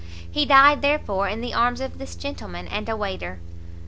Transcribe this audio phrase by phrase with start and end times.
[0.31, 3.37] He died, therefore, in the arms of this gentleman and a waiter.